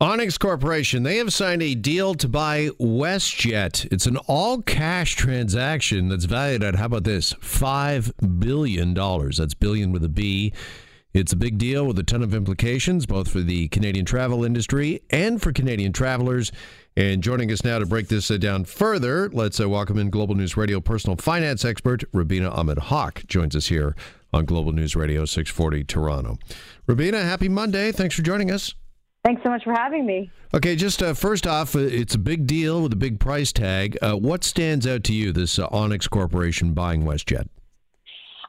[0.00, 3.86] Onex Corporation, they have signed a deal to buy WestJet.
[3.92, 8.94] It's an all cash transaction that's valued at, how about this, $5 billion.
[8.94, 10.54] That's billion with a B.
[11.12, 15.02] It's a big deal with a ton of implications, both for the Canadian travel industry
[15.10, 16.50] and for Canadian travelers.
[16.96, 20.34] And joining us now to break this uh, down further, let's uh, welcome in Global
[20.34, 23.94] News Radio personal finance expert Rubina Ahmed Haq joins us here
[24.32, 26.38] on Global News Radio 640 Toronto.
[26.86, 27.92] Rubina, happy Monday.
[27.92, 28.74] Thanks for joining us.
[29.24, 30.30] Thanks so much for having me.
[30.54, 33.98] Okay, just uh, first off, uh, it's a big deal with a big price tag.
[34.00, 37.46] Uh, what stands out to you, this uh, Onex Corporation buying WestJet?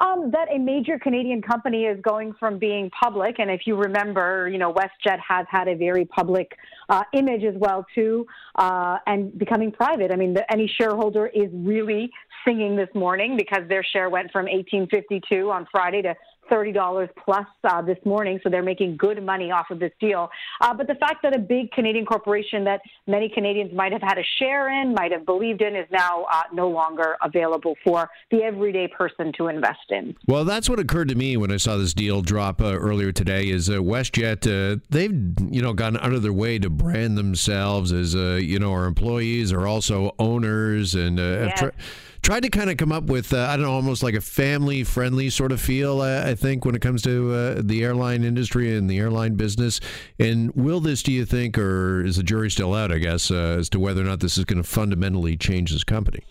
[0.00, 4.48] Um, that a major Canadian company is going from being public, and if you remember,
[4.48, 6.52] you know, WestJet has had a very public
[6.88, 10.12] uh, image as well too, uh, and becoming private.
[10.12, 12.10] I mean, the, any shareholder is really
[12.46, 16.14] singing this morning because their share went from 1852 on Friday to
[16.50, 20.30] $30 plus uh, this morning, so they're making good money off of this deal.
[20.60, 24.18] Uh, but the fact that a big Canadian corporation that many Canadians might have had
[24.18, 28.42] a share in, might have believed in, is now uh, no longer available for the
[28.42, 30.14] everyday person to invest in.
[30.26, 33.48] Well, that's what occurred to me when I saw this deal drop uh, earlier today.
[33.48, 35.12] Is uh, WestJet uh, they've
[35.52, 39.52] you know gone out of their way to brand themselves as you know our employees
[39.52, 41.70] are also owners and yes
[42.22, 44.84] tried to kind of come up with uh, I don't know almost like a family
[44.84, 48.76] friendly sort of feel uh, I think when it comes to uh, the airline industry
[48.76, 49.80] and the airline business.
[50.18, 53.56] And will this do you think or is the jury still out I guess uh,
[53.58, 56.24] as to whether or not this is going to fundamentally change this company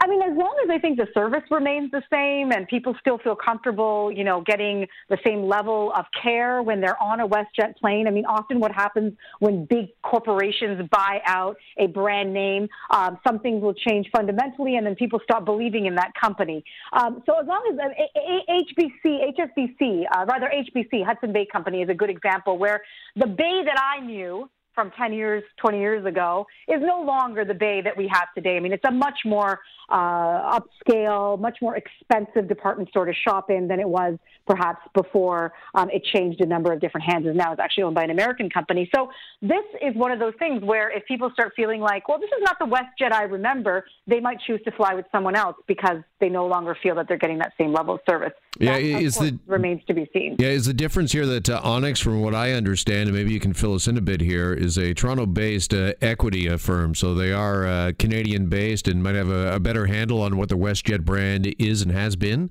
[0.00, 3.18] I mean, as long as I think the service remains the same and people still
[3.18, 7.76] feel comfortable, you know, getting the same level of care when they're on a WestJet
[7.80, 8.06] plane.
[8.06, 13.38] I mean, often what happens when big corporations buy out a brand name, um, some
[13.40, 16.62] things will change fundamentally, and then people stop believing in that company.
[16.92, 21.88] Um, so as long as uh, HBC, HSBC, uh, rather HBC, Hudson Bay Company, is
[21.88, 22.82] a good example where
[23.16, 27.54] the bay that I knew from 10 years, 20 years ago is no longer the
[27.54, 28.56] bay that we have today.
[28.56, 33.50] I mean, it's a much more uh, upscale, much more expensive department store to shop
[33.50, 37.26] in than it was perhaps before um, it changed a number of different hands.
[37.26, 38.88] And now it's actually owned by an American company.
[38.94, 39.10] So
[39.42, 42.42] this is one of those things where if people start feeling like, well, this is
[42.42, 46.28] not the WestJet I remember, they might choose to fly with someone else because they
[46.28, 48.32] no longer feel that they're getting that same level of service.
[48.58, 50.36] Yeah, that, is the remains to be seen.
[50.38, 53.40] Yeah, is the difference here that uh, Onex, from what I understand, and maybe you
[53.40, 56.94] can fill us in a bit here, is a Toronto-based uh, equity uh, firm.
[56.94, 60.58] So they are uh, Canadian-based and might have a, a better handle on what the
[60.66, 62.50] WestJet brand is and has been.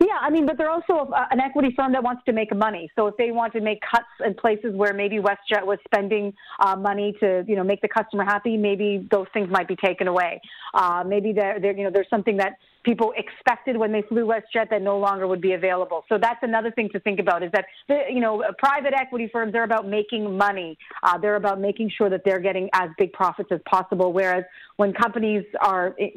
[0.00, 0.96] Yeah, I mean, but they're also
[1.30, 2.90] an equity firm that wants to make money.
[2.96, 6.74] So if they want to make cuts in places where maybe WestJet was spending uh,
[6.74, 10.40] money to, you know, make the customer happy, maybe those things might be taken away.
[10.72, 12.54] Uh, maybe there, you know, there's something that
[12.84, 16.04] people expected when they flew WestJet that no longer would be available.
[16.08, 19.52] So that's another thing to think about is that, the, you know, private equity firms,
[19.52, 20.78] they're about making money.
[21.02, 24.12] Uh, they're about making sure that they're getting as big profits as possible.
[24.12, 24.44] Whereas
[24.76, 26.10] when companies are in,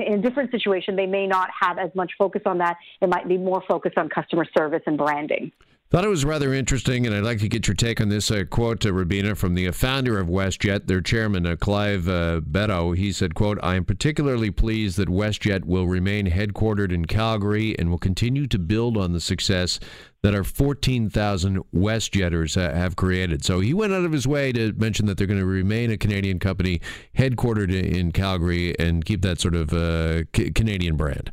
[0.00, 2.76] in a different situation, they may not have as much focus on that.
[3.00, 5.52] It might be more focused on customer service and branding.
[5.88, 8.42] Thought it was rather interesting, and I'd like to get your take on this uh,
[8.50, 12.96] quote to Rubina from the founder of WestJet, their chairman, uh, Clive uh, Beddoe.
[12.96, 17.88] He said, quote, I am particularly pleased that WestJet will remain headquartered in Calgary and
[17.88, 19.78] will continue to build on the success
[20.24, 23.44] that our 14,000 WestJetters uh, have created.
[23.44, 25.96] So he went out of his way to mention that they're going to remain a
[25.96, 26.80] Canadian company
[27.16, 31.30] headquartered in Calgary and keep that sort of uh, c- Canadian brand.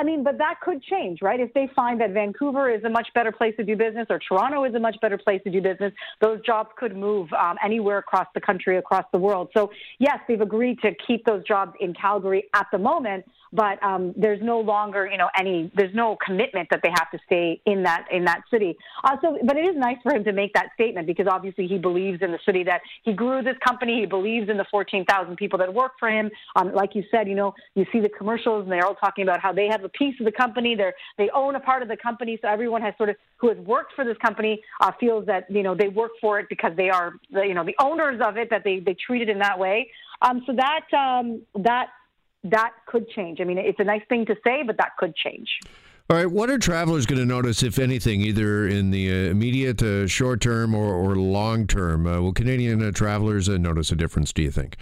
[0.00, 1.38] I mean, but that could change, right?
[1.38, 4.64] If they find that Vancouver is a much better place to do business or Toronto
[4.64, 8.26] is a much better place to do business, those jobs could move um, anywhere across
[8.32, 9.50] the country, across the world.
[9.52, 14.14] So, yes, they've agreed to keep those jobs in Calgary at the moment, but um,
[14.16, 17.82] there's no longer, you know, any, there's no commitment that they have to stay in
[17.82, 18.76] that in that city.
[19.04, 21.78] Uh, so, but it is nice for him to make that statement because obviously he
[21.78, 24.00] believes in the city that he grew this company.
[24.00, 26.30] He believes in the 14,000 people that work for him.
[26.56, 29.40] Um, like you said, you know, you see the commercials and they're all talking about
[29.40, 30.74] how they have a piece of the company.
[30.74, 33.58] They're they own a part of the company, so everyone has sort of who has
[33.58, 36.90] worked for this company uh, feels that you know they work for it because they
[36.90, 39.58] are the, you know the owners of it that they they treat it in that
[39.58, 39.90] way.
[40.22, 41.88] Um, so that um, that
[42.44, 43.40] that could change.
[43.40, 45.48] I mean, it's a nice thing to say, but that could change.
[46.08, 49.80] All right, what are travelers going to notice, if anything, either in the uh, immediate,
[49.80, 52.06] uh, short term, or, or long term?
[52.06, 54.76] Uh, will Canadian uh, travelers uh, notice a difference, do you think?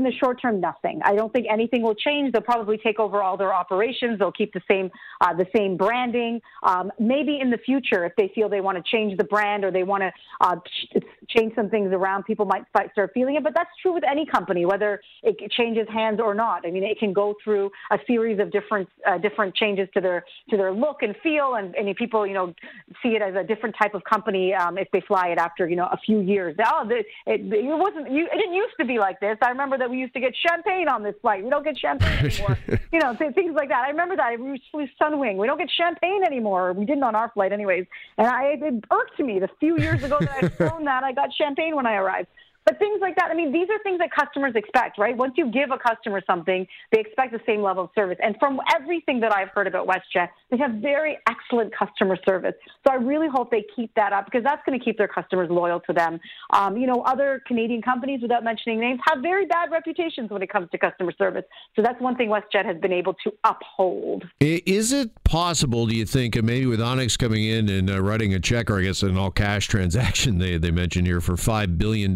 [0.00, 0.98] In the short term, nothing.
[1.04, 2.32] I don't think anything will change.
[2.32, 4.18] They'll probably take over all their operations.
[4.18, 6.40] They'll keep the same uh, the same branding.
[6.62, 9.70] Um, maybe in the future, if they feel they want to change the brand or
[9.70, 10.10] they want to
[10.40, 13.42] uh, ch- change some things around, people might start feeling it.
[13.42, 16.66] But that's true with any company, whether it changes hands or not.
[16.66, 20.24] I mean, it can go through a series of different uh, different changes to their
[20.48, 22.54] to their look and feel, and, and people, you know,
[23.02, 25.76] see it as a different type of company um, if they fly it after you
[25.76, 26.56] know a few years.
[26.64, 28.10] Oh, the, it, it wasn't.
[28.10, 29.36] You, it didn't used to be like this.
[29.42, 31.44] I remember that we used to get champagne on this flight.
[31.44, 32.58] We don't get champagne anymore.
[32.92, 33.84] you know, th- things like that.
[33.86, 34.38] I remember that.
[34.38, 35.36] We used to flew Sunwing.
[35.36, 36.72] We don't get champagne anymore.
[36.72, 37.86] We didn't on our flight, anyways.
[38.16, 41.30] And I it irked me the few years ago that I'd flown that I got
[41.34, 42.28] champagne when I arrived.
[42.70, 45.16] But things like that, I mean, these are things that customers expect, right?
[45.16, 48.16] Once you give a customer something, they expect the same level of service.
[48.22, 52.54] And from everything that I've heard about WestJet, they have very excellent customer service.
[52.86, 55.50] So I really hope they keep that up because that's going to keep their customers
[55.50, 56.20] loyal to them.
[56.52, 60.48] Um, you know, other Canadian companies, without mentioning names, have very bad reputations when it
[60.48, 61.44] comes to customer service.
[61.74, 64.26] So that's one thing WestJet has been able to uphold.
[64.38, 68.32] Is it possible, do you think, and maybe with Onex coming in and uh, writing
[68.32, 71.76] a check, or I guess an all cash transaction they, they mentioned here for $5
[71.76, 72.14] billion?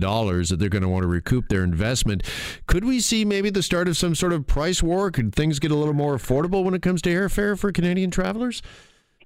[0.51, 2.23] That they're going to want to recoup their investment.
[2.67, 5.11] Could we see maybe the start of some sort of price war?
[5.11, 8.63] Could things get a little more affordable when it comes to airfare for Canadian travelers?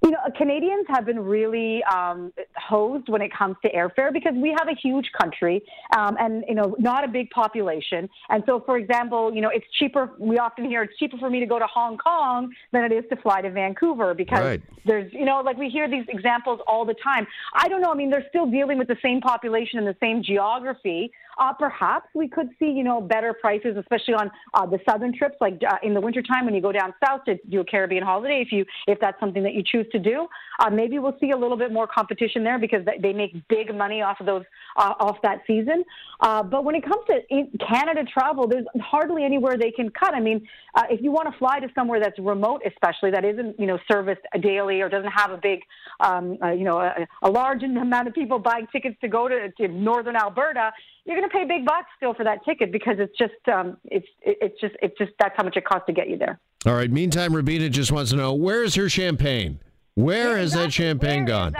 [0.02, 4.54] You know, Canadians have been really um, hosed when it comes to airfare because we
[4.56, 5.60] have a huge country
[5.96, 8.08] um, and, you know, not a big population.
[8.28, 10.12] And so, for example, you know, it's cheaper.
[10.18, 13.04] We often hear it's cheaper for me to go to Hong Kong than it is
[13.10, 14.62] to fly to Vancouver because right.
[14.84, 17.26] there's, you know, like we hear these examples all the time.
[17.54, 17.90] I don't know.
[17.90, 21.10] I mean, they're still dealing with the same population and the same geography.
[21.38, 25.36] Uh, perhaps we could see, you know, better prices, especially on uh, the southern trips,
[25.40, 28.42] like uh, in the wintertime when you go down south to do a Caribbean holiday,
[28.44, 30.26] if you if that's something that you choose to do.
[30.58, 34.02] Uh, maybe we'll see a little bit more competition there because they make big money
[34.02, 34.42] off of those
[34.76, 35.84] uh, off that season.
[36.20, 37.20] Uh, but when it comes to
[37.66, 40.14] Canada travel, there's hardly anywhere they can cut.
[40.14, 43.58] I mean, uh, if you want to fly to somewhere that's remote, especially that isn't
[43.58, 45.60] you know serviced daily or doesn't have a big
[46.00, 49.50] um, uh, you know a, a large amount of people buying tickets to go to,
[49.52, 50.72] to northern Alberta,
[51.04, 54.06] you're going to pay big bucks still for that ticket because it's just um, it's
[54.22, 56.38] it's just it's just that's how much it costs to get you there.
[56.66, 56.90] All right.
[56.90, 59.60] Meantime, Rubina just wants to know where is her champagne?
[59.98, 60.64] Where yeah, has exactly.
[60.64, 61.56] that champagne Where gone?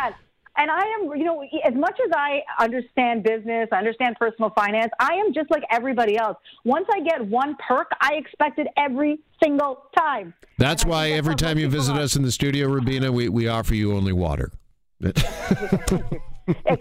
[0.56, 4.92] And I am, you know, as much as I understand business, I understand personal finance,
[5.00, 6.36] I am just like everybody else.
[6.64, 10.34] Once I get one perk, I expect it every single time.
[10.56, 13.92] That's why every time you visit us in the studio, Rubina, we, we offer you
[13.92, 14.52] only water.
[15.00, 15.14] it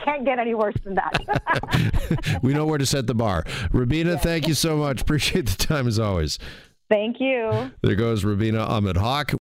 [0.03, 2.39] can't get any worse than that.
[2.43, 3.43] we know where to set the bar.
[3.71, 4.17] Rubina, yeah.
[4.17, 5.01] thank you so much.
[5.01, 6.37] Appreciate the time as always.
[6.89, 7.71] Thank you.
[7.81, 9.33] There goes Rubina Ahmed Haq.